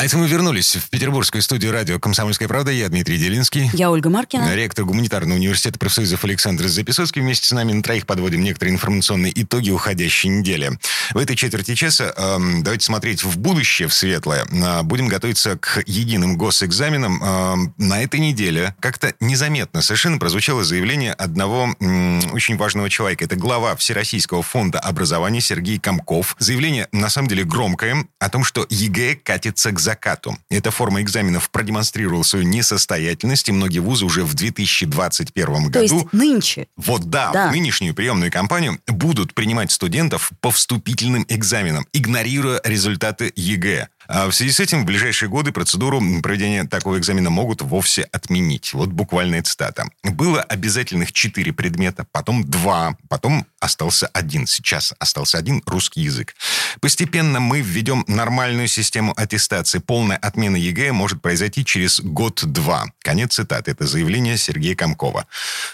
А 0.00 0.04
это 0.06 0.16
мы 0.16 0.26
вернулись 0.26 0.76
в 0.76 0.88
петербургскую 0.88 1.42
студию 1.42 1.72
радио 1.72 1.98
«Комсомольская 1.98 2.48
правда». 2.48 2.70
Я 2.70 2.88
Дмитрий 2.88 3.18
Делинский. 3.18 3.68
Я 3.74 3.90
Ольга 3.90 4.08
Маркина. 4.08 4.54
Ректор 4.54 4.86
гуманитарного 4.86 5.36
университета 5.36 5.78
профсоюзов 5.78 6.24
Александр 6.24 6.68
Записоцкий. 6.68 7.20
Вместе 7.20 7.46
с 7.46 7.52
нами 7.52 7.74
на 7.74 7.82
троих 7.82 8.06
подводим 8.06 8.42
некоторые 8.42 8.72
информационные 8.72 9.30
итоги 9.42 9.68
уходящей 9.68 10.30
недели. 10.30 10.70
В 11.12 11.18
этой 11.18 11.36
четверти 11.36 11.74
часа 11.74 12.14
э, 12.16 12.38
давайте 12.62 12.86
смотреть 12.86 13.24
в 13.24 13.36
будущее, 13.36 13.88
в 13.88 13.92
светлое. 13.92 14.46
Э, 14.50 14.82
будем 14.84 15.06
готовиться 15.06 15.58
к 15.58 15.82
единым 15.84 16.38
госэкзаменам. 16.38 17.22
Э, 17.22 17.56
на 17.76 18.02
этой 18.02 18.20
неделе 18.20 18.74
как-то 18.80 19.12
незаметно 19.20 19.82
совершенно 19.82 20.16
прозвучало 20.16 20.64
заявление 20.64 21.12
одного 21.12 21.76
э, 21.78 22.20
очень 22.32 22.56
важного 22.56 22.88
человека. 22.88 23.26
Это 23.26 23.36
глава 23.36 23.76
Всероссийского 23.76 24.42
фонда 24.42 24.80
образования 24.80 25.42
Сергей 25.42 25.78
Комков. 25.78 26.36
Заявление, 26.38 26.88
на 26.90 27.10
самом 27.10 27.28
деле, 27.28 27.44
громкое 27.44 28.06
о 28.18 28.30
том, 28.30 28.44
что 28.44 28.66
ЕГЭ 28.70 29.16
катится 29.16 29.72
к 29.72 29.78
закату. 29.90 30.38
Эта 30.50 30.70
форма 30.70 31.02
экзаменов 31.02 31.50
продемонстрировала 31.50 32.22
свою 32.22 32.44
несостоятельность, 32.44 33.48
и 33.48 33.52
многие 33.52 33.80
вузы 33.80 34.04
уже 34.04 34.22
в 34.24 34.34
2021 34.34 35.46
То 35.46 35.70
году... 35.70 35.80
есть 35.80 36.12
нынче. 36.12 36.68
Вот 36.76 37.10
да, 37.10 37.32
Да. 37.32 37.48
в 37.48 37.52
нынешнюю 37.52 37.92
приемную 37.94 38.30
кампанию 38.30 38.78
будут 38.86 39.34
принимать 39.34 39.72
студентов 39.72 40.30
по 40.40 40.50
вступительным 40.50 41.26
экзаменам, 41.28 41.86
игнорируя 41.92 42.60
результаты 42.64 43.32
ЕГЭ. 43.34 43.88
А 44.12 44.28
в 44.28 44.32
связи 44.32 44.50
с 44.50 44.60
этим 44.60 44.82
в 44.82 44.86
ближайшие 44.86 45.28
годы 45.28 45.52
процедуру 45.52 46.02
проведения 46.22 46.64
такого 46.64 46.98
экзамена 46.98 47.30
могут 47.30 47.62
вовсе 47.62 48.02
отменить. 48.12 48.72
Вот 48.74 48.88
буквальная 48.88 49.42
цитата. 49.42 49.88
Было 50.02 50.42
обязательных 50.42 51.12
четыре 51.12 51.52
предмета, 51.52 52.04
потом 52.10 52.42
два, 52.44 52.96
потом 53.08 53.46
остался 53.60 54.08
один. 54.08 54.46
Сейчас 54.46 54.94
остался 54.98 55.38
один 55.38 55.62
русский 55.66 56.00
язык. 56.00 56.34
Постепенно 56.80 57.40
мы 57.40 57.60
введем 57.60 58.04
нормальную 58.08 58.68
систему 58.68 59.14
аттестации. 59.16 59.78
Полная 59.78 60.16
отмена 60.16 60.56
ЕГЭ 60.56 60.92
может 60.92 61.22
произойти 61.22 61.64
через 61.64 62.00
год-два. 62.00 62.86
Конец 63.02 63.34
цитаты. 63.34 63.70
Это 63.70 63.86
заявление 63.86 64.36
Сергея 64.36 64.74
Комкова. 64.74 65.26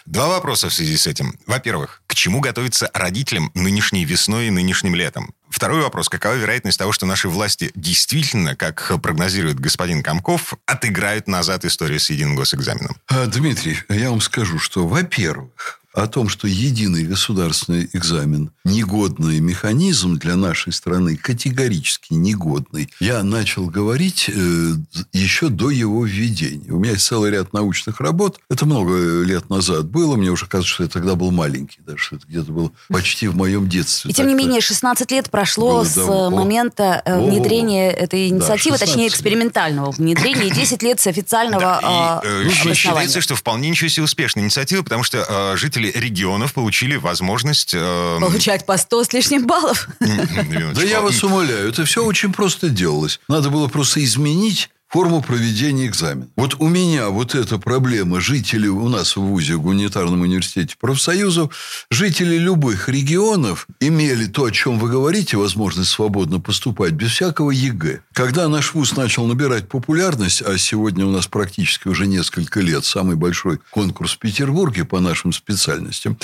Два 0.04 0.28
вопроса 0.28 0.68
в 0.68 0.74
связи 0.74 0.96
с 0.96 1.06
этим. 1.06 1.38
Во-первых, 1.46 2.02
к 2.06 2.14
чему 2.14 2.40
готовиться 2.40 2.90
родителям 2.92 3.50
нынешней 3.54 4.04
весной 4.04 4.48
и 4.48 4.50
нынешним 4.50 4.94
летом? 4.94 5.32
Второй 5.48 5.80
вопрос. 5.82 6.08
Какова 6.08 6.34
вероятность 6.34 6.78
того, 6.78 6.92
что 6.92 7.06
наши 7.06 7.28
власти 7.28 7.70
действительно, 7.74 8.56
как 8.56 8.92
прогнозирует 9.00 9.58
господин 9.60 10.02
Комков, 10.02 10.54
отыграют 10.66 11.28
назад 11.28 11.64
историю 11.64 12.00
с 12.00 12.10
единым 12.10 12.36
госэкзаменом? 12.36 12.96
А, 13.06 13.26
Дмитрий, 13.26 13.78
я 13.88 14.10
вам 14.10 14.20
скажу, 14.20 14.58
что, 14.58 14.86
во-первых, 14.86 15.80
о 15.96 16.06
том, 16.06 16.28
что 16.28 16.46
единый 16.46 17.04
государственный 17.04 17.88
экзамен– 17.94 18.50
негодный 18.64 19.40
механизм 19.40 20.18
для 20.18 20.36
нашей 20.36 20.72
страны, 20.72 21.16
категорически 21.16 22.12
негодный, 22.12 22.90
я 23.00 23.22
начал 23.22 23.66
говорить 23.66 24.28
э, 24.28 24.72
еще 25.12 25.48
до 25.48 25.70
его 25.70 26.04
введения. 26.04 26.70
У 26.70 26.78
меня 26.78 26.92
есть 26.92 27.06
целый 27.06 27.30
ряд 27.30 27.52
научных 27.54 28.00
работ. 28.00 28.38
Это 28.50 28.66
много 28.66 29.22
лет 29.22 29.48
назад 29.48 29.86
было. 29.86 30.16
Мне 30.16 30.30
уже 30.30 30.46
кажется, 30.46 30.72
что 30.74 30.82
я 30.82 30.88
тогда 30.90 31.14
был 31.14 31.30
маленький. 31.30 31.78
Даже 31.80 31.98
что 31.98 32.16
это 32.16 32.26
где-то 32.26 32.52
было 32.52 32.70
почти 32.88 33.28
в 33.28 33.36
моем 33.36 33.66
детстве. 33.68 34.10
И 34.10 34.14
тем 34.14 34.28
не 34.28 34.34
менее, 34.34 34.60
16 34.60 35.10
лет 35.12 35.30
прошло 35.30 35.76
Было 35.78 35.84
с 35.84 35.94
давно. 35.94 36.30
момента 36.30 37.00
э, 37.06 37.18
внедрения 37.18 37.90
этой 37.90 38.28
инициативы, 38.28 38.76
16 38.76 38.80
точнее, 38.80 39.04
лет. 39.04 39.12
экспериментального 39.12 39.90
внедрения, 39.92 40.48
и 40.48 40.50
10 40.50 40.82
лет 40.82 41.00
с 41.00 41.06
официального 41.06 41.60
Да, 41.62 42.20
э, 42.22 42.28
и, 42.28 42.28
э, 42.28 42.42
обоснования. 42.42 42.74
считается, 42.74 43.20
что 43.22 43.34
вполне 43.34 43.70
ничего 43.70 43.88
себе 43.88 44.04
успешная 44.04 44.44
инициатива, 44.44 44.82
потому 44.82 45.02
что 45.02 45.24
э, 45.26 45.56
жители 45.56 45.85
регионов 45.94 46.52
получили 46.54 46.96
возможность... 46.96 47.72
э, 47.74 48.18
Получать 48.20 48.66
по 48.66 48.76
100 48.76 49.04
с 49.04 49.12
лишним 49.12 49.46
баллов. 49.46 49.88
Да 50.00 50.82
я 50.82 51.00
вас 51.00 51.22
умоляю, 51.22 51.68
это 51.68 51.84
все 51.84 52.04
очень 52.04 52.32
просто 52.32 52.68
делалось. 52.68 53.20
Надо 53.28 53.50
было 53.50 53.68
просто 53.68 54.02
изменить 54.04 54.70
форму 54.96 55.20
проведения 55.20 55.88
экзамена. 55.88 56.26
Вот 56.36 56.56
у 56.58 56.68
меня 56.68 57.10
вот 57.10 57.34
эта 57.34 57.58
проблема, 57.58 58.18
жители 58.18 58.66
у 58.66 58.88
нас 58.88 59.14
в 59.14 59.20
ВУЗе, 59.20 59.56
в 59.56 59.60
гуманитарном 59.60 60.22
университете 60.22 60.74
профсоюзов, 60.80 61.54
жители 61.90 62.38
любых 62.38 62.88
регионов 62.88 63.66
имели 63.78 64.24
то, 64.24 64.46
о 64.46 64.50
чем 64.50 64.78
вы 64.78 64.88
говорите, 64.88 65.36
возможность 65.36 65.90
свободно 65.90 66.40
поступать 66.40 66.92
без 66.92 67.10
всякого 67.10 67.50
ЕГЭ. 67.50 68.00
Когда 68.14 68.48
наш 68.48 68.72
ВУЗ 68.72 68.96
начал 68.96 69.26
набирать 69.26 69.68
популярность, 69.68 70.40
а 70.40 70.56
сегодня 70.56 71.04
у 71.04 71.10
нас 71.10 71.26
практически 71.26 71.88
уже 71.88 72.06
несколько 72.06 72.60
лет 72.62 72.86
самый 72.86 73.16
большой 73.16 73.58
конкурс 73.70 74.14
в 74.14 74.18
Петербурге 74.18 74.86
по 74.86 75.00
нашим 75.00 75.34
специальностям, 75.34 76.16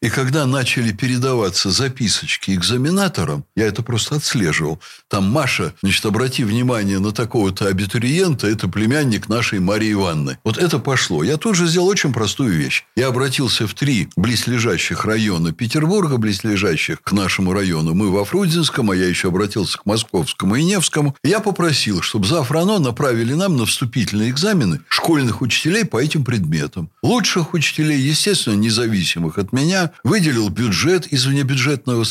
и 0.00 0.08
когда 0.08 0.46
начали 0.46 0.92
передаваться 0.92 1.72
записочки 1.72 2.52
экзаменаторам, 2.52 3.44
я 3.56 3.66
это 3.66 3.82
просто 3.82 4.14
отслеживал. 4.14 4.78
Там 5.08 5.24
Маша, 5.24 5.74
значит, 5.82 6.06
обрати 6.06 6.44
внимание 6.44 7.00
на 7.00 7.10
такого-то 7.10 7.66
абитуриента, 7.66 8.19
это 8.26 8.68
племянник 8.68 9.28
нашей 9.28 9.60
Марии 9.60 9.92
Ивановны. 9.92 10.38
Вот 10.44 10.58
это 10.58 10.78
пошло. 10.78 11.22
Я 11.22 11.36
тут 11.36 11.56
же 11.56 11.66
сделал 11.66 11.88
очень 11.88 12.12
простую 12.12 12.52
вещь. 12.52 12.84
Я 12.96 13.08
обратился 13.08 13.66
в 13.66 13.74
три 13.74 14.08
близлежащих 14.16 15.04
района 15.04 15.52
Петербурга, 15.52 16.16
близлежащих 16.16 17.02
к 17.02 17.12
нашему 17.12 17.52
району. 17.52 17.94
Мы 17.94 18.10
во 18.10 18.24
Фрунзенском, 18.24 18.90
а 18.90 18.96
я 18.96 19.06
еще 19.06 19.28
обратился 19.28 19.78
к 19.78 19.86
Московскому 19.86 20.56
и 20.56 20.62
Невскому. 20.62 21.16
Я 21.24 21.40
попросил, 21.40 22.02
чтобы 22.02 22.26
завтра 22.26 22.60
оно 22.60 22.78
направили 22.78 23.34
нам 23.34 23.56
на 23.56 23.66
вступительные 23.66 24.30
экзамены 24.30 24.80
школьных 24.88 25.42
учителей 25.42 25.84
по 25.84 26.02
этим 26.02 26.24
предметам. 26.24 26.90
Лучших 27.02 27.54
учителей, 27.54 28.00
естественно, 28.00 28.54
независимых 28.54 29.38
от 29.38 29.52
меня, 29.52 29.92
выделил 30.04 30.48
бюджет 30.48 31.06
из 31.06 31.26
внебюджетного 31.26 32.04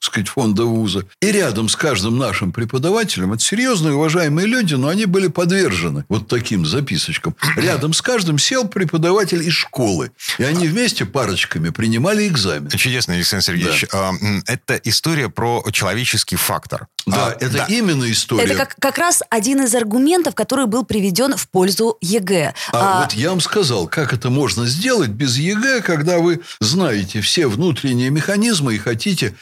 сказать, 0.00 0.28
фонда 0.28 0.64
вуза. 0.64 1.04
И 1.20 1.30
рядом 1.30 1.68
с 1.68 1.76
каждым 1.76 2.18
нашим 2.18 2.52
преподавателем, 2.52 3.32
это 3.34 3.42
серьезные, 3.42 3.94
уважаемые 3.94 4.46
люди, 4.46 4.74
но 4.74 4.88
они 4.88 5.04
были 5.04 5.28
подвержены 5.28 6.04
вот 6.08 6.26
таким 6.26 6.64
записочкам. 6.66 7.36
Рядом 7.56 7.92
с 7.92 8.02
каждым 8.02 8.38
сел 8.38 8.66
преподаватель 8.66 9.42
из 9.46 9.52
школы. 9.52 10.10
И 10.38 10.42
они 10.42 10.66
вместе 10.68 11.04
парочками 11.04 11.68
принимали 11.70 12.26
экзамен. 12.26 12.70
Чудесно, 12.70 13.14
Александр 13.14 13.44
Сергеевич. 13.44 13.84
А, 13.92 14.10
м, 14.10 14.42
Это 14.46 14.76
история 14.84 15.28
про 15.28 15.62
человеческий 15.70 16.36
фактор. 16.36 16.86
Да, 17.06 17.28
А, 17.28 17.36
это 17.38 17.66
именно 17.68 18.10
история. 18.10 18.44
Это 18.44 18.54
как, 18.56 18.76
как 18.78 18.98
раз 18.98 19.22
один 19.30 19.62
из 19.62 19.74
аргументов, 19.74 20.34
который 20.34 20.66
был 20.66 20.84
приведен 20.84 21.36
в 21.36 21.48
пользу 21.48 21.96
ЕГЭ. 22.00 22.54
А, 22.72 23.00
А, 23.00 23.02
вот 23.02 23.12
я 23.12 23.30
вам 23.30 23.40
сказал, 23.40 23.86
как 23.86 24.12
это 24.12 24.30
можно 24.30 24.66
сделать 24.66 25.10
без 25.10 25.36
ЕГЭ, 25.36 25.80
когда 25.82 26.18
вы 26.18 26.40
знаете 26.60 27.20
все 27.20 27.46
внутренние 27.48 28.10
механизмы 28.10 28.74
и 28.74 28.78
хотите 28.78 29.34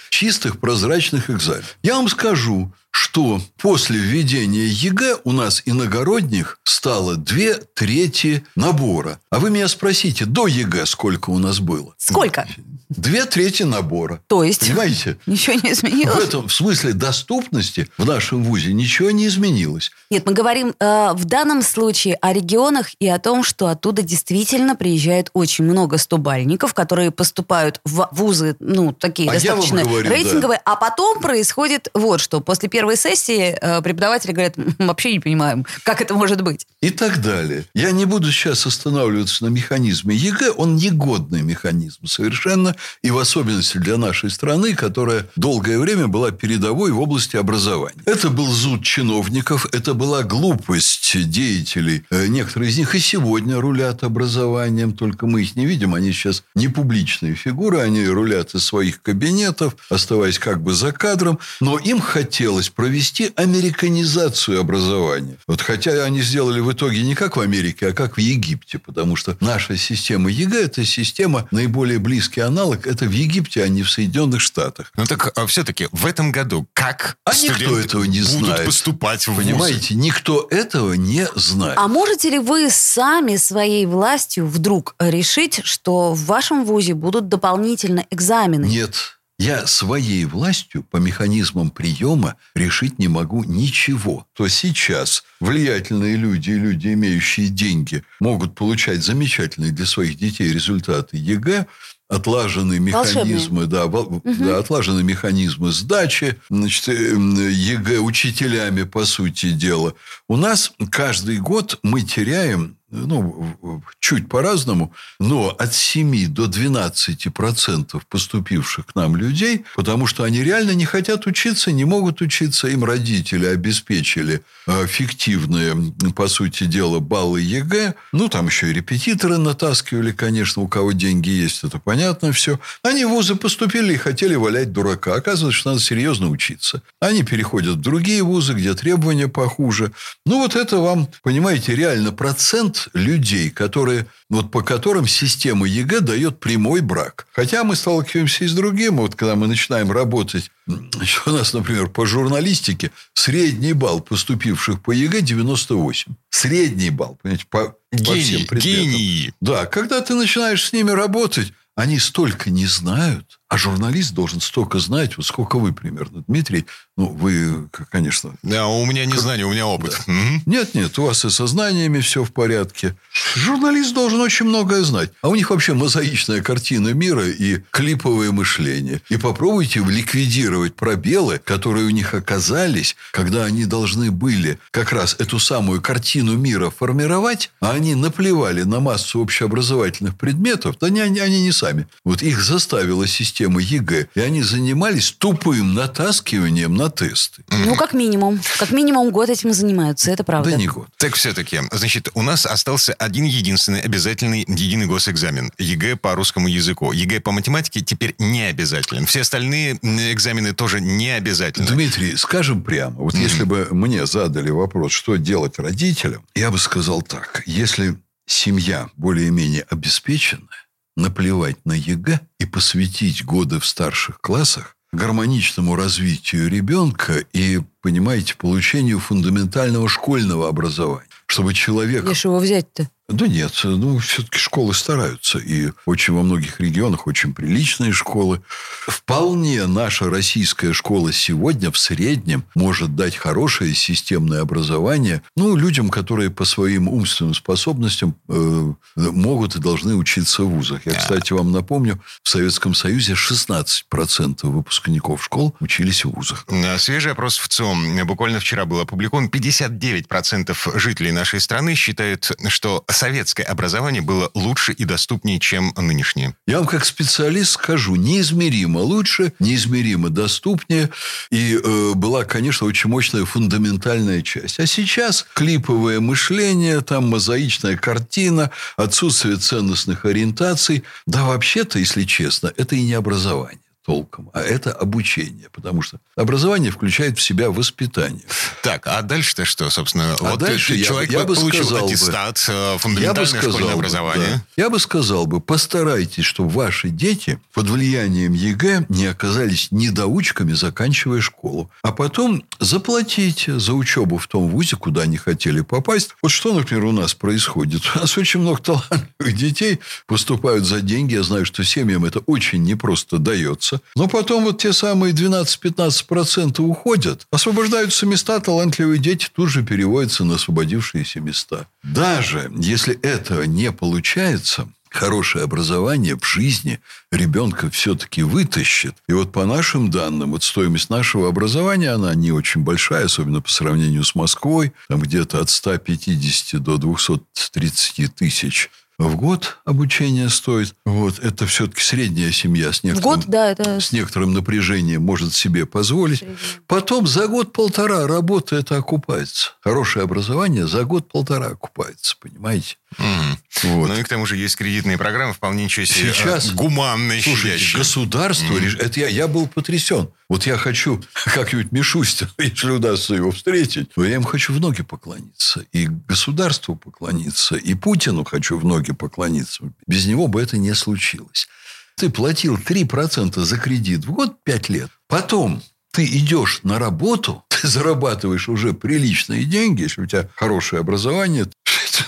чистых 0.48 0.60
прозрачных 0.60 1.30
экзаменов. 1.30 1.78
Я 1.82 1.96
вам 1.96 2.08
скажу, 2.08 2.72
что 2.98 3.40
после 3.56 3.96
введения 3.96 4.66
ЕГЭ 4.66 5.18
у 5.22 5.30
нас 5.30 5.62
иногородних 5.64 6.58
стало 6.64 7.16
две 7.16 7.54
трети 7.54 8.44
набора. 8.56 9.20
А 9.30 9.38
вы 9.38 9.50
меня 9.50 9.68
спросите, 9.68 10.24
до 10.24 10.48
ЕГЭ 10.48 10.84
сколько 10.84 11.30
у 11.30 11.38
нас 11.38 11.60
было? 11.60 11.94
Сколько? 11.96 12.48
Две 12.88 13.26
трети 13.26 13.64
набора. 13.64 14.20
То 14.26 14.42
есть 14.42 14.60
Понимаете? 14.66 15.18
ничего 15.26 15.54
не 15.54 15.60
В 15.60 15.72
изменилось? 15.72 16.24
этом 16.24 16.48
в 16.48 16.52
смысле 16.52 16.92
доступности 16.94 17.88
в 17.98 18.04
нашем 18.06 18.42
ВУЗе 18.42 18.72
ничего 18.72 19.10
не 19.10 19.26
изменилось. 19.26 19.90
Нет, 20.10 20.24
мы 20.26 20.32
говорим 20.32 20.74
э, 20.78 21.12
в 21.12 21.24
данном 21.26 21.62
случае 21.62 22.14
о 22.16 22.32
регионах 22.32 22.88
и 22.98 23.06
о 23.06 23.18
том, 23.18 23.44
что 23.44 23.68
оттуда 23.68 24.02
действительно 24.02 24.74
приезжает 24.74 25.30
очень 25.34 25.64
много 25.64 25.98
стобальников, 25.98 26.72
которые 26.72 27.10
поступают 27.10 27.80
в 27.84 28.08
вузы, 28.10 28.56
ну, 28.58 28.92
такие 28.92 29.28
А 29.28 29.34
достаточно 29.34 29.84
говорю, 29.84 30.08
рейтинговые, 30.08 30.60
а 30.64 30.76
потом 30.76 31.20
происходит 31.20 31.88
вот 31.94 32.20
что. 32.20 32.40
После 32.40 32.68
первой 32.88 32.96
сессии 32.96 33.54
э, 33.60 33.82
преподаватели 33.82 34.32
говорят, 34.32 34.56
«М, 34.58 34.74
вообще 34.78 35.12
не 35.12 35.20
понимаем, 35.20 35.66
как 35.82 36.00
это 36.00 36.14
может 36.14 36.40
быть. 36.42 36.66
и 36.80 36.90
так 36.90 37.20
далее. 37.20 37.64
Я 37.74 37.90
не 37.90 38.04
буду 38.04 38.30
сейчас 38.32 38.64
останавливаться 38.66 39.44
на 39.44 39.48
механизме 39.48 40.14
ЕГЭ. 40.14 40.52
Он 40.52 40.76
негодный 40.76 41.42
механизм 41.42 42.06
совершенно. 42.06 42.74
И 43.02 43.10
в 43.10 43.18
особенности 43.18 43.78
для 43.78 43.96
нашей 43.96 44.30
страны, 44.30 44.74
которая 44.74 45.26
долгое 45.36 45.78
время 45.78 46.06
была 46.06 46.30
передовой 46.30 46.92
в 46.92 47.00
области 47.00 47.36
образования. 47.36 48.00
Это 48.06 48.30
был 48.30 48.46
зуд 48.46 48.84
чиновников, 48.84 49.66
это 49.72 49.92
была 49.94 50.22
глупость 50.22 51.28
деятелей. 51.28 52.04
Э, 52.10 52.26
Некоторые 52.28 52.70
из 52.70 52.78
них 52.78 52.94
и 52.94 53.00
сегодня 53.00 53.60
рулят 53.60 54.04
образованием, 54.04 54.92
только 54.92 55.26
мы 55.26 55.42
их 55.42 55.56
не 55.56 55.66
видим. 55.66 55.94
Они 55.94 56.12
сейчас 56.12 56.44
не 56.54 56.68
публичные 56.68 57.34
фигуры, 57.34 57.80
они 57.80 58.06
рулят 58.06 58.54
из 58.54 58.64
своих 58.64 59.02
кабинетов, 59.02 59.74
оставаясь 59.90 60.38
как 60.38 60.62
бы 60.62 60.72
за 60.74 60.92
кадром. 60.92 61.40
Но 61.60 61.76
им 61.78 62.00
хотелось 62.00 62.68
провести 62.78 63.32
американизацию 63.34 64.60
образования. 64.60 65.36
Вот 65.48 65.60
хотя 65.60 66.04
они 66.04 66.22
сделали 66.22 66.60
в 66.60 66.72
итоге 66.72 67.02
не 67.02 67.16
как 67.16 67.36
в 67.36 67.40
Америке, 67.40 67.88
а 67.88 67.92
как 67.92 68.16
в 68.16 68.20
Египте, 68.20 68.78
потому 68.78 69.16
что 69.16 69.36
наша 69.40 69.76
система 69.76 70.30
ЕГЭ– 70.30 70.62
это 70.66 70.84
система, 70.84 71.48
наиболее 71.50 71.98
близкий 71.98 72.40
аналог– 72.40 72.86
это 72.86 73.06
в 73.06 73.10
Египте, 73.10 73.64
а 73.64 73.68
не 73.68 73.82
в 73.82 73.90
Соединенных 73.90 74.40
Штатах. 74.40 74.92
Ну 74.96 75.06
так 75.06 75.32
а 75.36 75.46
все-таки 75.48 75.88
в 75.90 76.06
этом 76.06 76.30
году 76.30 76.68
как 76.72 77.16
а 77.24 77.34
никто 77.34 77.76
этого 77.76 78.04
не 78.04 78.20
будут 78.20 78.46
знает. 78.46 78.66
поступать 78.66 79.26
в 79.26 79.34
Понимаете, 79.34 79.94
вузы? 79.94 80.06
никто 80.06 80.46
этого 80.48 80.92
не 80.92 81.26
знает. 81.34 81.78
А 81.78 81.88
можете 81.88 82.30
ли 82.30 82.38
вы 82.38 82.70
сами 82.70 83.34
своей 83.38 83.86
властью 83.86 84.46
вдруг 84.46 84.94
решить, 85.00 85.62
что 85.64 86.14
в 86.14 86.26
вашем 86.26 86.64
вузе 86.64 86.94
будут 86.94 87.28
дополнительно 87.28 88.06
экзамены? 88.12 88.66
Нет. 88.66 89.17
Я 89.38 89.68
своей 89.68 90.24
властью 90.24 90.82
по 90.82 90.96
механизмам 90.96 91.70
приема 91.70 92.34
решить 92.56 92.98
не 92.98 93.06
могу 93.06 93.44
ничего. 93.44 94.26
То 94.32 94.48
сейчас 94.48 95.22
влиятельные 95.38 96.16
люди 96.16 96.50
и 96.50 96.58
люди, 96.58 96.88
имеющие 96.88 97.48
деньги, 97.48 98.02
могут 98.18 98.56
получать 98.56 99.04
замечательные 99.04 99.70
для 99.70 99.86
своих 99.86 100.16
детей 100.16 100.52
результаты 100.52 101.16
ЕГЭ, 101.18 101.66
отлаженные 102.08 102.80
механизмы, 102.80 103.66
да, 103.66 103.86
угу. 103.86 104.22
да, 104.24 104.58
отлаженные 104.58 105.04
механизмы 105.04 105.70
сдачи, 105.70 106.36
значит, 106.50 106.88
ЕГЭ 106.88 107.98
учителями, 107.98 108.82
по 108.82 109.04
сути 109.04 109.52
дела. 109.52 109.94
У 110.26 110.36
нас 110.36 110.72
каждый 110.90 111.36
год 111.36 111.78
мы 111.82 112.00
теряем 112.00 112.77
ну, 112.90 113.82
чуть 114.00 114.28
по-разному, 114.28 114.92
но 115.20 115.50
от 115.50 115.74
7 115.74 116.26
до 116.28 116.46
12 116.46 117.32
процентов 117.34 118.06
поступивших 118.06 118.86
к 118.86 118.94
нам 118.94 119.16
людей, 119.16 119.64
потому 119.76 120.06
что 120.06 120.24
они 120.24 120.42
реально 120.42 120.72
не 120.72 120.86
хотят 120.86 121.26
учиться, 121.26 121.70
не 121.70 121.84
могут 121.84 122.20
учиться, 122.22 122.68
им 122.68 122.84
родители 122.84 123.46
обеспечили 123.46 124.42
э, 124.66 124.86
фиктивные, 124.86 125.92
по 126.14 126.28
сути 126.28 126.64
дела, 126.64 127.00
баллы 127.00 127.42
ЕГЭ, 127.42 127.94
ну, 128.12 128.28
там 128.28 128.46
еще 128.46 128.70
и 128.70 128.72
репетиторы 128.72 129.38
натаскивали, 129.38 130.12
конечно, 130.12 130.62
у 130.62 130.68
кого 130.68 130.92
деньги 130.92 131.30
есть, 131.30 131.64
это 131.64 131.78
понятно 131.78 132.32
все. 132.32 132.58
Они 132.82 133.04
в 133.04 133.10
вузы 133.10 133.34
поступили 133.34 133.94
и 133.94 133.98
хотели 133.98 134.34
валять 134.34 134.72
дурака. 134.72 135.14
Оказывается, 135.14 135.60
что 135.60 135.70
надо 135.70 135.82
серьезно 135.82 136.28
учиться. 136.28 136.82
Они 137.00 137.22
переходят 137.22 137.76
в 137.76 137.80
другие 137.80 138.22
вузы, 138.22 138.54
где 138.54 138.74
требования 138.74 139.28
похуже. 139.28 139.92
Ну, 140.24 140.38
вот 140.38 140.56
это 140.56 140.78
вам, 140.78 141.08
понимаете, 141.22 141.74
реально 141.74 142.12
процент 142.12 142.77
людей, 142.94 143.50
которые, 143.50 144.06
вот 144.28 144.50
по 144.50 144.62
которым 144.62 145.06
система 145.06 145.66
ЕГЭ 145.66 146.00
дает 146.00 146.40
прямой 146.40 146.80
брак. 146.80 147.26
Хотя 147.32 147.64
мы 147.64 147.76
сталкиваемся 147.76 148.44
и 148.44 148.48
с 148.48 148.52
другим. 148.52 148.98
Вот 148.98 149.14
когда 149.14 149.34
мы 149.34 149.46
начинаем 149.46 149.90
работать, 149.90 150.50
у 150.66 151.30
нас, 151.30 151.52
например, 151.52 151.88
по 151.88 152.06
журналистике 152.06 152.90
средний 153.14 153.72
балл 153.72 154.00
поступивших 154.00 154.82
по 154.82 154.92
ЕГЭ 154.92 155.22
98. 155.22 156.14
Средний 156.30 156.90
балл, 156.90 157.18
понимаете, 157.22 157.46
по, 157.48 157.76
гений, 157.92 158.04
по 158.04 158.14
всем 158.14 158.46
предметам. 158.46 158.82
Гении. 158.82 159.32
Да, 159.40 159.66
когда 159.66 160.00
ты 160.00 160.14
начинаешь 160.14 160.64
с 160.64 160.72
ними 160.72 160.90
работать, 160.90 161.52
они 161.74 161.98
столько 161.98 162.50
не 162.50 162.66
знают, 162.66 163.37
а 163.48 163.56
журналист 163.56 164.12
должен 164.12 164.42
столько 164.42 164.78
знать, 164.78 165.16
вот 165.16 165.24
сколько 165.24 165.58
вы 165.58 165.72
примерно, 165.72 166.22
Дмитрий. 166.28 166.66
Ну, 166.98 167.06
вы, 167.06 167.68
конечно... 167.90 168.34
Да, 168.42 168.66
у 168.66 168.84
меня 168.84 169.06
не 169.06 169.16
знание, 169.16 169.46
у 169.46 169.52
меня 169.52 169.66
опыт. 169.66 169.98
Да. 170.06 170.12
Нет, 170.44 170.74
нет, 170.74 170.98
у 170.98 171.04
вас 171.04 171.24
и 171.24 171.30
со 171.30 171.46
знаниями 171.46 172.00
все 172.00 172.24
в 172.24 172.32
порядке. 172.32 172.94
Журналист 173.36 173.94
должен 173.94 174.20
очень 174.20 174.46
многое 174.46 174.82
знать. 174.82 175.10
А 175.22 175.28
у 175.28 175.34
них 175.34 175.48
вообще 175.48 175.72
мозаичная 175.72 176.42
картина 176.42 176.88
мира 176.88 177.26
и 177.26 177.62
клиповое 177.70 178.32
мышление. 178.32 179.00
И 179.08 179.16
попробуйте 179.16 179.80
ликвидировать 179.80 180.74
пробелы, 180.74 181.38
которые 181.38 181.86
у 181.86 181.90
них 181.90 182.12
оказались, 182.12 182.96
когда 183.12 183.44
они 183.44 183.64
должны 183.64 184.10
были 184.10 184.58
как 184.72 184.92
раз 184.92 185.16
эту 185.18 185.38
самую 185.38 185.80
картину 185.80 186.36
мира 186.36 186.70
формировать, 186.70 187.50
а 187.60 187.70
они 187.70 187.94
наплевали 187.94 188.64
на 188.64 188.80
массу 188.80 189.20
общеобразовательных 189.20 190.18
предметов. 190.18 190.76
Да 190.78 190.90
не, 190.90 191.00
они, 191.00 191.20
они 191.20 191.42
не 191.42 191.52
сами. 191.52 191.86
Вот 192.04 192.22
их 192.22 192.42
заставила 192.42 193.06
система 193.06 193.37
ЕГЭ. 193.46 194.08
И 194.14 194.20
они 194.20 194.42
занимались 194.42 195.12
тупым 195.12 195.74
натаскиванием 195.74 196.74
на 196.74 196.90
тесты. 196.90 197.44
Ну, 197.50 197.74
как 197.74 197.92
минимум. 197.92 198.40
Как 198.58 198.70
минимум 198.70 199.10
год 199.10 199.28
этим 199.28 199.52
занимаются, 199.52 200.10
это 200.10 200.24
правда. 200.24 200.50
Да 200.50 200.56
не 200.56 200.66
год. 200.66 200.88
Так 200.96 201.14
все-таки, 201.14 201.60
значит, 201.72 202.08
у 202.14 202.22
нас 202.22 202.46
остался 202.46 202.94
один 202.94 203.24
единственный 203.24 203.80
обязательный 203.80 204.44
единый 204.48 204.86
госэкзамен. 204.86 205.52
ЕГЭ 205.58 205.96
по 205.96 206.14
русскому 206.14 206.48
языку. 206.48 206.92
ЕГЭ 206.92 207.20
по 207.20 207.32
математике 207.32 207.80
теперь 207.80 208.14
не 208.18 208.42
обязателен. 208.42 209.06
Все 209.06 209.20
остальные 209.20 209.78
экзамены 209.82 210.52
тоже 210.52 210.80
не 210.80 211.10
обязательны. 211.10 211.68
Дмитрий, 211.68 212.16
скажем 212.16 212.62
прямо, 212.62 212.96
вот 212.96 213.14
mm-hmm. 213.14 213.22
если 213.22 213.44
бы 213.44 213.68
мне 213.70 214.06
задали 214.06 214.50
вопрос, 214.50 214.92
что 214.92 215.16
делать 215.16 215.58
родителям, 215.58 216.24
я 216.34 216.50
бы 216.50 216.58
сказал 216.58 217.02
так. 217.02 217.42
Если 217.46 217.96
семья 218.26 218.88
более-менее 218.96 219.66
обеспеченная, 219.70 220.67
наплевать 220.98 221.56
на 221.64 221.72
ЕГЭ 221.72 222.20
и 222.38 222.44
посвятить 222.44 223.24
годы 223.24 223.58
в 223.60 223.66
старших 223.66 224.20
классах 224.20 224.76
гармоничному 224.92 225.76
развитию 225.76 226.48
ребенка 226.48 227.24
и, 227.32 227.60
понимаете, 227.82 228.34
получению 228.36 228.98
фундаментального 228.98 229.88
школьного 229.88 230.48
образования. 230.48 231.08
Чтобы 231.26 231.54
человек... 231.54 232.04
Где 232.04 232.14
его 232.24 232.38
взять-то? 232.38 232.90
Да 233.08 233.26
нет, 233.26 233.52
ну, 233.64 233.98
все-таки 234.00 234.38
школы 234.38 234.74
стараются. 234.74 235.38
И 235.38 235.70
очень 235.86 236.12
во 236.12 236.22
многих 236.22 236.60
регионах 236.60 237.06
очень 237.06 237.32
приличные 237.32 237.90
школы. 237.90 238.42
Вполне 238.86 239.66
наша 239.66 240.10
российская 240.10 240.74
школа 240.74 241.10
сегодня 241.10 241.70
в 241.70 241.78
среднем 241.78 242.44
может 242.54 242.96
дать 242.96 243.16
хорошее 243.16 243.74
системное 243.74 244.42
образование 244.42 245.22
ну, 245.36 245.56
людям, 245.56 245.88
которые 245.88 246.30
по 246.30 246.44
своим 246.44 246.86
умственным 246.86 247.32
способностям 247.32 248.14
э, 248.28 248.72
могут 248.96 249.56
и 249.56 249.58
должны 249.58 249.94
учиться 249.94 250.42
в 250.42 250.50
вузах. 250.50 250.84
Я, 250.84 250.92
кстати, 250.92 251.32
вам 251.32 251.50
напомню, 251.50 252.02
в 252.22 252.28
Советском 252.28 252.74
Союзе 252.74 253.14
16% 253.14 254.40
выпускников 254.42 255.24
школ 255.24 255.56
учились 255.60 256.04
в 256.04 256.10
вузах. 256.10 256.44
Свежий 256.76 257.12
опрос 257.12 257.38
в 257.38 257.48
ЦИОМ 257.48 258.06
буквально 258.06 258.38
вчера 258.38 258.66
был 258.66 258.80
опубликован. 258.80 259.28
59% 259.28 260.78
жителей 260.78 261.12
нашей 261.12 261.40
страны 261.40 261.74
считают, 261.74 262.32
что 262.48 262.84
советское 262.98 263.44
образование 263.44 264.02
было 264.02 264.30
лучше 264.34 264.72
и 264.72 264.84
доступнее, 264.84 265.38
чем 265.38 265.72
нынешнее? 265.76 266.34
Я 266.46 266.58
вам 266.58 266.66
как 266.66 266.84
специалист 266.84 267.52
скажу, 267.52 267.94
неизмеримо 267.94 268.80
лучше, 268.80 269.32
неизмеримо 269.38 270.10
доступнее. 270.10 270.90
И 271.30 271.54
э, 271.62 271.92
была, 271.94 272.24
конечно, 272.24 272.66
очень 272.66 272.90
мощная 272.90 273.24
фундаментальная 273.24 274.22
часть. 274.22 274.58
А 274.58 274.66
сейчас 274.66 275.26
клиповое 275.34 276.00
мышление, 276.00 276.80
там 276.80 277.08
мозаичная 277.08 277.76
картина, 277.76 278.50
отсутствие 278.76 279.36
ценностных 279.36 280.04
ориентаций. 280.04 280.82
Да 281.06 281.24
вообще-то, 281.24 281.78
если 281.78 282.02
честно, 282.02 282.52
это 282.56 282.74
и 282.74 282.82
не 282.82 282.94
образование 282.94 283.60
толком, 283.88 284.28
а 284.34 284.42
это 284.42 284.70
обучение, 284.70 285.48
потому 285.50 285.80
что 285.80 285.98
образование 286.14 286.70
включает 286.70 287.16
в 287.18 287.22
себя 287.22 287.50
воспитание. 287.50 288.20
Так, 288.62 288.86
а 288.86 289.00
дальше-то 289.00 289.46
что, 289.46 289.70
собственно? 289.70 290.14
А 290.20 290.30
вот 290.32 290.40
дальше 290.40 290.74
я, 290.74 290.84
человек 290.84 291.10
я 291.10 291.24
бы 291.24 291.34
получил 291.34 291.64
сказал 291.64 291.86
аттестат, 291.86 292.34
бы, 292.46 292.78
фундаментальное 292.80 293.02
я 293.02 293.14
бы 293.14 293.26
сказал 293.26 293.50
школьное 293.50 293.68
бы, 293.68 293.78
образование. 293.78 294.26
Да, 294.28 294.62
я 294.62 294.68
бы 294.68 294.78
сказал 294.78 295.26
бы, 295.26 295.40
постарайтесь, 295.40 296.26
чтобы 296.26 296.50
ваши 296.50 296.90
дети 296.90 297.40
под 297.54 297.70
влиянием 297.70 298.34
ЕГЭ 298.34 298.84
не 298.90 299.06
оказались 299.06 299.68
недоучками, 299.70 300.52
заканчивая 300.52 301.22
школу. 301.22 301.70
А 301.80 301.90
потом 301.92 302.44
заплатите 302.60 303.58
за 303.58 303.72
учебу 303.72 304.18
в 304.18 304.26
том 304.26 304.50
вузе, 304.50 304.76
куда 304.76 305.02
они 305.02 305.16
хотели 305.16 305.62
попасть. 305.62 306.10
Вот 306.20 306.30
что, 306.30 306.52
например, 306.52 306.84
у 306.84 306.92
нас 306.92 307.14
происходит? 307.14 307.80
У 307.94 308.00
нас 308.00 308.18
очень 308.18 308.40
много 308.40 308.60
талантливых 308.60 309.34
детей 309.34 309.80
поступают 310.06 310.66
за 310.66 310.82
деньги. 310.82 311.14
Я 311.14 311.22
знаю, 311.22 311.46
что 311.46 311.64
семьям 311.64 312.04
это 312.04 312.18
очень 312.26 312.62
непросто 312.64 313.16
дается. 313.16 313.77
Но 313.96 314.08
потом 314.08 314.44
вот 314.44 314.58
те 314.58 314.72
самые 314.72 315.12
12-15% 315.12 316.60
уходят. 316.60 317.26
Освобождаются 317.30 318.06
места, 318.06 318.40
талантливые 318.40 318.98
дети 318.98 319.28
тут 319.34 319.48
же 319.48 319.62
переводятся 319.62 320.24
на 320.24 320.36
освободившиеся 320.36 321.20
места. 321.20 321.66
Даже 321.82 322.50
если 322.56 322.98
этого 323.00 323.42
не 323.42 323.72
получается, 323.72 324.68
хорошее 324.90 325.44
образование 325.44 326.16
в 326.16 326.26
жизни 326.26 326.80
ребенка 327.10 327.70
все-таки 327.70 328.22
вытащит. 328.22 328.94
И 329.08 329.12
вот 329.12 329.32
по 329.32 329.44
нашим 329.44 329.90
данным, 329.90 330.32
вот 330.32 330.42
стоимость 330.42 330.90
нашего 330.90 331.28
образования, 331.28 331.90
она 331.90 332.14
не 332.14 332.32
очень 332.32 332.62
большая, 332.62 333.06
особенно 333.06 333.40
по 333.40 333.50
сравнению 333.50 334.04
с 334.04 334.14
Москвой. 334.14 334.72
Там 334.88 335.00
где-то 335.00 335.40
от 335.40 335.50
150 335.50 336.62
до 336.62 336.78
230 336.78 338.14
тысяч 338.14 338.70
в 338.98 339.14
год 339.14 339.58
обучение 339.64 340.28
стоит. 340.28 340.74
Вот, 340.84 341.20
это 341.20 341.46
все-таки 341.46 341.80
средняя 341.80 342.32
семья 342.32 342.72
с 342.72 342.82
некоторым, 342.82 343.20
год, 343.20 343.28
да, 343.28 343.50
это... 343.50 343.80
с 343.80 343.92
некоторым 343.92 344.34
напряжением 344.34 345.02
может 345.02 345.34
себе 345.34 345.66
позволить. 345.66 346.18
Средняя. 346.18 346.38
Потом 346.66 347.06
за 347.06 347.28
год-полтора 347.28 348.08
работа 348.08 348.56
это 348.56 348.76
окупается. 348.76 349.52
Хорошее 349.60 350.02
образование 350.02 350.66
за 350.66 350.84
год-полтора 350.84 351.46
окупается, 351.46 352.16
понимаете? 352.20 352.76
Угу. 352.98 353.70
Вот. 353.74 353.88
Ну 353.88 353.94
и 353.98 354.02
к 354.02 354.08
тому 354.08 354.26
же 354.26 354.36
есть 354.36 354.56
кредитные 354.56 354.98
программы, 354.98 355.32
вполне 355.32 355.64
ничего 355.64 355.86
себе 355.86 356.12
Сейчас, 356.12 356.50
гуманные, 356.50 357.22
слушайте, 357.22 357.58
щадящие. 357.58 357.78
государство, 357.78 358.54
угу. 358.54 358.64
это 358.64 359.00
я, 359.00 359.08
я 359.08 359.28
был 359.28 359.46
потрясен. 359.46 360.08
Вот 360.28 360.44
я 360.46 360.56
хочу 360.56 361.00
как-нибудь 361.24 361.72
Мишустина, 361.72 362.30
если 362.38 362.70
удастся 362.70 363.14
его 363.14 363.30
встретить, 363.30 363.90
но 363.96 364.04
я 364.04 364.16
им 364.16 364.24
хочу 364.24 364.52
в 364.52 364.60
ноги 364.60 364.82
поклониться. 364.82 365.64
И 365.72 365.86
государству 365.86 366.76
поклониться, 366.76 367.56
и 367.56 367.74
Путину 367.74 368.24
хочу 368.24 368.58
в 368.58 368.64
ноги 368.64 368.92
поклониться. 368.92 369.72
Без 369.86 370.06
него 370.06 370.28
бы 370.28 370.42
это 370.42 370.58
не 370.58 370.74
случилось. 370.74 371.48
Ты 371.96 372.10
платил 372.10 372.56
3% 372.56 373.40
за 373.40 373.58
кредит 373.58 374.04
в 374.04 374.12
год 374.12 374.42
5 374.44 374.68
лет. 374.68 374.90
Потом 375.08 375.62
ты 375.92 376.04
идешь 376.04 376.60
на 376.62 376.78
работу, 376.78 377.44
ты 377.48 377.66
зарабатываешь 377.66 378.48
уже 378.48 378.72
приличные 378.72 379.44
деньги, 379.44 379.82
если 379.82 380.02
у 380.02 380.06
тебя 380.06 380.28
хорошее 380.36 380.80
образование, 380.80 381.46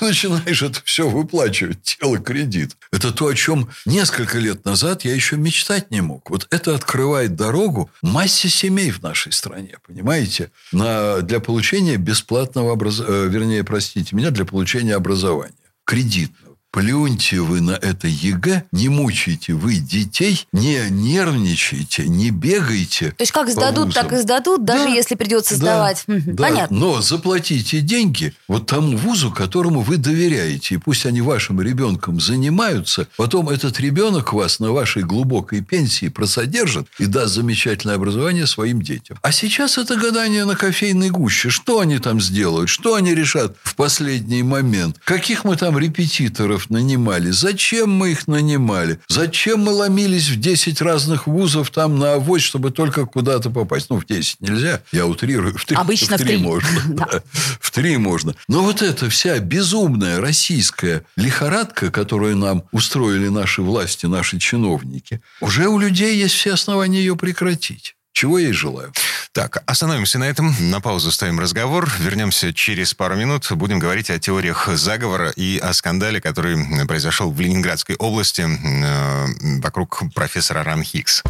начинаешь 0.07 0.63
это 0.63 0.81
все 0.85 1.09
выплачивать, 1.09 1.83
тело 1.83 2.19
кредит. 2.19 2.77
Это 2.93 3.13
то, 3.13 3.27
о 3.27 3.35
чем 3.35 3.69
несколько 3.87 4.39
лет 4.39 4.65
назад 4.65 5.05
я 5.05 5.15
еще 5.15 5.37
мечтать 5.37 5.91
не 5.91 6.01
мог. 6.01 6.31
Вот 6.31 6.47
это 6.51 6.75
открывает 6.75 7.37
дорогу 7.37 7.91
массе 8.03 8.49
семей 8.49 8.91
в 8.91 9.03
нашей 9.03 9.33
стране, 9.33 9.77
понимаете, 9.87 10.51
на, 10.73 11.21
для 11.23 11.41
получения 11.41 11.97
бесплатного 11.97 12.73
образования, 12.73 13.27
э, 13.27 13.29
вернее, 13.29 13.65
простите 13.65 14.17
меня, 14.17 14.31
для 14.31 14.45
получения 14.45 14.95
образования 14.95 15.55
кредитного. 15.85 16.50
Плюньте 16.73 17.41
вы 17.41 17.61
на 17.61 17.73
это 17.73 18.07
ЕГЭ, 18.07 18.65
не 18.71 18.89
мучайте 18.89 19.55
вы 19.55 19.77
детей, 19.77 20.47
не 20.53 20.89
нервничайте, 20.89 22.07
не 22.07 22.31
бегайте. 22.31 23.11
То 23.11 23.23
есть 23.23 23.33
как 23.33 23.51
сдадут, 23.51 23.93
так 23.93 24.13
и 24.13 24.17
сдадут, 24.19 24.65
даже 24.65 24.85
да, 24.85 24.91
если 24.91 25.17
придется 25.17 25.55
да, 25.55 25.57
сдавать. 25.57 26.05
Да, 26.07 26.45
Понятно. 26.45 26.77
Но 26.77 27.01
заплатите 27.03 27.81
деньги 27.81 28.35
вот 28.47 28.67
тому 28.67 28.97
вузу, 28.97 29.33
которому 29.33 29.81
вы 29.81 29.97
доверяете. 29.97 30.77
И 30.77 30.79
пусть 30.79 31.07
они 31.07 31.21
вашим 31.21 31.61
ребенком 31.61 32.21
занимаются, 32.21 33.09
потом 33.17 33.49
этот 33.49 33.81
ребенок 33.81 34.33
вас 34.33 34.61
на 34.61 34.71
вашей 34.71 35.03
глубокой 35.03 35.63
пенсии 35.63 36.09
просодержит 36.09 36.87
и 36.99 37.07
даст 37.07 37.35
замечательное 37.35 37.97
образование 37.97 38.47
своим 38.47 38.81
детям. 38.81 39.19
А 39.23 39.33
сейчас 39.33 39.77
это 39.77 39.97
гадание 39.97 40.45
на 40.45 40.55
кофейной 40.55 41.11
гуще. 41.11 41.51
Что 41.51 41.81
они 41.81 41.99
там 41.99 42.21
сделают? 42.21 42.71
Что 42.71 42.95
они 42.95 43.13
решат 43.13 43.57
в 43.65 43.75
последний 43.75 44.45
момент? 44.45 44.99
Каких 45.05 45.45
мы 45.45 45.57
там 45.57 45.77
репетиторов 45.77 46.60
репетиторов 46.61 46.71
нанимали. 46.71 47.31
Зачем 47.31 47.91
мы 47.91 48.13
их 48.13 48.29
нанимали? 48.29 48.99
Зачем 49.09 49.61
мы 49.61 49.73
ломились 49.73 50.29
в 50.29 50.39
10 50.39 50.81
разных 50.83 51.27
вузов 51.27 51.71
там 51.71 51.99
на 51.99 52.15
авось, 52.15 52.43
чтобы 52.43 52.71
только 52.71 53.07
куда-то 53.07 53.51
попасть? 53.51 53.91
Ну, 53.91 53.99
в 53.99 54.07
10 54.07 54.41
нельзя, 54.41 54.81
я 54.93 55.07
утрирую. 55.07 55.57
В 55.57 55.65
3, 55.65 55.77
Обычно 55.77 56.17
в 56.17 56.21
3, 56.21 56.27
в 56.27 56.29
3. 56.29 56.39
можно. 56.39 56.71
Да. 56.91 57.23
В 57.61 57.71
3 57.71 57.97
можно. 57.99 58.35
Но 58.49 58.63
вот 58.63 58.83
эта 58.83 59.09
вся 59.09 59.39
безумная 59.39 60.21
российская 60.21 61.05
лихорадка, 61.17 61.91
которую 61.91 62.37
нам 62.37 62.65
устроили 62.73 63.29
наши 63.29 63.63
власти, 63.63 64.07
наши 64.07 64.39
чиновники, 64.39 65.21
уже 65.41 65.69
у 65.69 65.79
людей 65.79 66.17
есть 66.17 66.35
все 66.35 66.55
основания 66.55 66.99
ее 66.99 67.17
прекратить. 67.17 67.95
Чего 68.13 68.39
я 68.39 68.49
и 68.49 68.53
желаю. 68.53 68.93
Так, 69.33 69.63
остановимся 69.67 70.19
на 70.19 70.25
этом. 70.25 70.53
На 70.59 70.81
паузу 70.81 71.13
ставим 71.13 71.39
разговор. 71.39 71.89
Вернемся 72.01 72.53
через 72.53 72.95
пару 72.95 73.15
минут. 73.15 73.47
Будем 73.53 73.79
говорить 73.79 74.11
о 74.11 74.19
теориях 74.19 74.69
заговора 74.75 75.31
и 75.31 75.59
о 75.59 75.73
скандале, 75.73 76.21
который 76.21 76.87
произошел 76.87 77.31
в 77.31 77.41
Ленинградской 77.41 77.95
области 77.97 78.43
э, 78.43 79.61
вокруг 79.61 80.03
профессора 80.15 80.65
Ран 80.65 80.83
Хикс. 80.83 81.23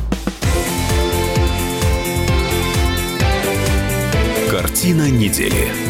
Картина 4.51 5.11
недели. 5.11 5.90